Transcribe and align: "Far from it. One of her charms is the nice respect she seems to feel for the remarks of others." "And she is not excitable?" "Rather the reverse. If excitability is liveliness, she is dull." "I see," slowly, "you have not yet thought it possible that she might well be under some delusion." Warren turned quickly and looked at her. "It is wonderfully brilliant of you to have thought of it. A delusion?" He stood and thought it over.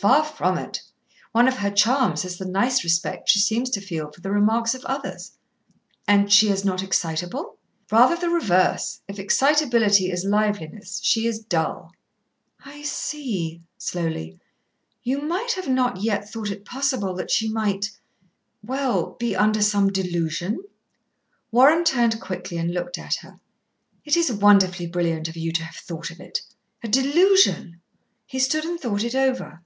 "Far 0.00 0.24
from 0.24 0.58
it. 0.58 0.82
One 1.32 1.48
of 1.48 1.56
her 1.58 1.70
charms 1.70 2.26
is 2.26 2.36
the 2.36 2.44
nice 2.44 2.84
respect 2.84 3.26
she 3.30 3.38
seems 3.38 3.70
to 3.70 3.80
feel 3.80 4.10
for 4.10 4.20
the 4.20 4.30
remarks 4.30 4.74
of 4.74 4.84
others." 4.84 5.32
"And 6.06 6.30
she 6.30 6.50
is 6.50 6.62
not 6.62 6.82
excitable?" 6.82 7.56
"Rather 7.90 8.14
the 8.14 8.28
reverse. 8.28 9.00
If 9.08 9.18
excitability 9.18 10.10
is 10.10 10.22
liveliness, 10.22 11.00
she 11.02 11.26
is 11.26 11.38
dull." 11.38 11.90
"I 12.62 12.82
see," 12.82 13.62
slowly, 13.78 14.38
"you 15.04 15.26
have 15.30 15.68
not 15.68 16.02
yet 16.02 16.30
thought 16.30 16.50
it 16.50 16.66
possible 16.66 17.14
that 17.14 17.30
she 17.30 17.48
might 17.48 17.88
well 18.62 19.12
be 19.18 19.34
under 19.34 19.62
some 19.62 19.88
delusion." 19.88 20.58
Warren 21.50 21.82
turned 21.82 22.20
quickly 22.20 22.58
and 22.58 22.74
looked 22.74 22.98
at 22.98 23.14
her. 23.16 23.40
"It 24.04 24.18
is 24.18 24.30
wonderfully 24.30 24.86
brilliant 24.88 25.28
of 25.28 25.36
you 25.38 25.50
to 25.52 25.64
have 25.64 25.76
thought 25.76 26.10
of 26.10 26.20
it. 26.20 26.42
A 26.82 26.88
delusion?" 26.88 27.80
He 28.26 28.38
stood 28.38 28.66
and 28.66 28.78
thought 28.78 29.02
it 29.04 29.14
over. 29.14 29.62